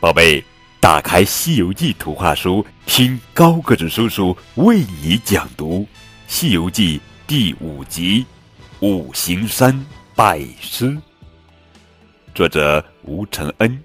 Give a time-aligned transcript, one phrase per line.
[0.00, 0.42] 宝贝，
[0.80, 5.80] 打开《西游记》图画书，听高个子叔叔为你讲读
[6.26, 8.24] 《西游记》第五集
[8.86, 9.78] 《五行山
[10.14, 10.86] 拜师》，
[12.34, 13.78] 作者吴承恩。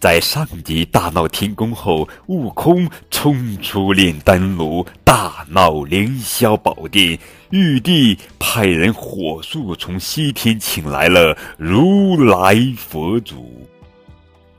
[0.00, 7.18] 在上集大闹天宫后，悟空冲出炼丹炉，大闹凌霄宝殿。
[7.50, 13.68] 玉帝派人火速从西天请来了如来佛祖。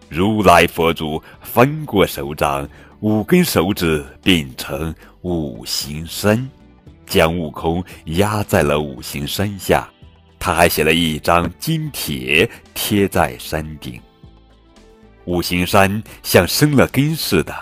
[0.10, 6.48] 如来佛祖翻过手掌，五根手指变成五行山，
[7.08, 9.90] 将悟空压在了五行山下。
[10.38, 14.00] 他还写了一张金帖贴在山顶。
[15.26, 17.54] 五行山像生了根似的，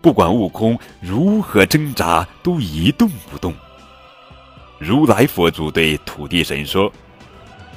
[0.00, 3.54] 不管悟空如何挣扎，都一动不动。
[4.78, 6.92] 如来佛祖对土地神说：“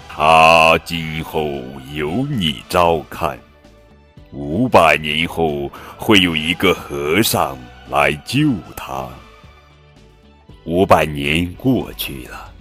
[0.10, 1.46] 他今后
[1.94, 3.38] 由你照看，
[4.32, 7.58] 五百年后会有一个和尚
[7.90, 9.08] 来救他。”
[10.66, 12.52] 五百年过去了。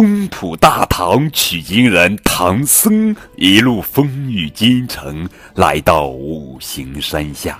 [0.00, 7.58] 东土大唐取经人唐僧一路风雨兼程，来到五行山下。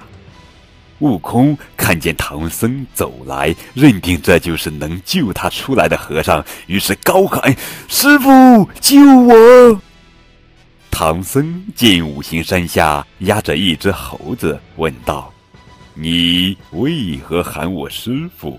[1.00, 7.54] 悟空看见唐僧走来，认定这就是能救他出来的和尚，于是高喊
[7.88, 9.82] ：“师傅，救我！”
[10.90, 15.30] 唐僧见五行山下压着一只猴子，问道
[15.92, 18.58] ：“你为何喊我师傅？”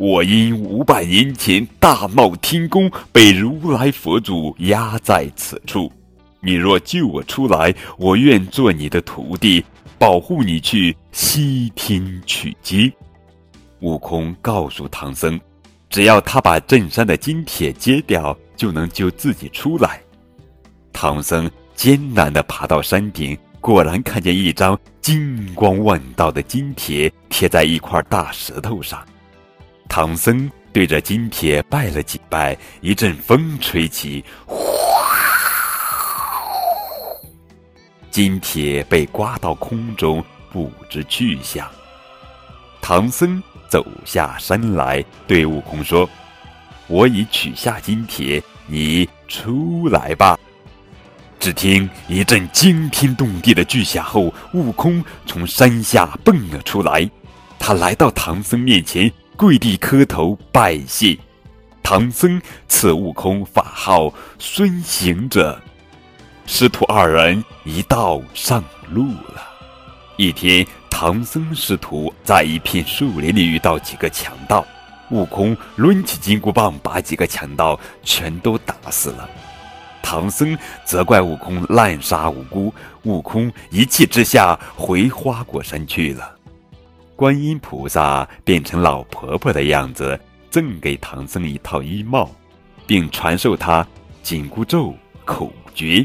[0.00, 5.92] 我因五百年前大闹天宫，被如来佛祖压在此处。
[6.40, 9.62] 你若救我出来，我愿做你的徒弟，
[9.98, 12.90] 保护你去西天取经。
[13.80, 15.38] 悟空告诉唐僧，
[15.90, 20.00] 只要他把镇山的金铁揭掉，就能救自己出来。
[20.94, 28.98] 唐僧艰难地爬到山顶，果然看见一张金光万道的金铁贴在一块大石头上。
[29.90, 34.56] 唐僧对着金铁拜了几拜，一阵风吹起，呼，
[38.08, 41.68] 金铁被刮到空中，不知去向。
[42.80, 46.08] 唐僧走下山来，对悟空说
[46.86, 50.38] ：“我已取下金铁，你出来吧。”
[51.40, 57.10] 只听一阵惊天动地的巨响后，悟空从山下蹦了出来，
[57.58, 59.12] 他来到唐僧面前。
[59.40, 61.16] 跪地磕头拜谢，
[61.82, 65.58] 唐僧赐悟空法号孙行者，
[66.44, 69.42] 师徒二人一道上路了。
[70.18, 74.62] 一天，唐僧师徒在一片树林里遇到几个强盗，
[75.10, 79.26] 悟空抡起金箍棒把几个强盗全都打死了。
[80.02, 82.74] 唐僧责怪悟空滥杀无辜，
[83.04, 86.39] 悟空一气之下回花果山去了。
[87.20, 92.30] 观音菩萨变成老婆婆的样子，赠给唐僧一套衣帽，
[92.86, 93.86] 并传授他
[94.22, 94.94] 紧箍咒
[95.26, 96.02] 口诀。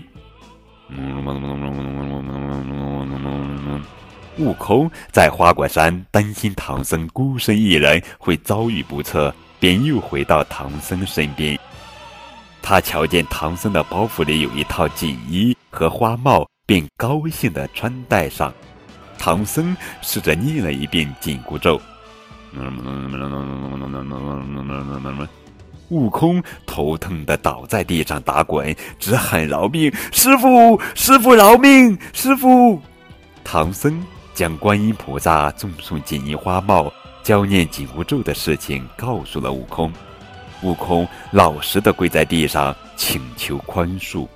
[4.37, 11.57] 悟空在花果山担心唐僧孤身一人会遭遇不测，便又回到唐僧身边。
[12.61, 18.53] 他瞧见唐僧的包袱里有一套锦衣和花帽，便高兴地穿戴上。
[19.17, 21.81] 唐僧试着念了一遍紧箍咒，
[25.89, 29.91] 悟空头疼的倒在地上打滚，直喊饶命！
[30.11, 31.97] 师傅，师傅饶命！
[32.13, 32.81] 师傅！
[33.43, 34.03] 唐僧
[34.33, 36.91] 将观音菩萨赠送锦衣花帽、
[37.23, 39.91] 教念紧箍咒的事情告诉了悟空，
[40.61, 44.27] 悟空老实的跪在地上请求宽恕。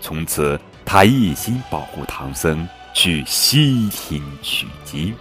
[0.00, 2.68] 从此，他一心保护唐僧。
[2.94, 5.14] 去西天取经。